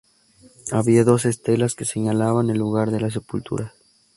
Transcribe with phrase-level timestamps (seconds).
[0.77, 3.71] Había doce estelas que señalaban el lugar de las sepulturas.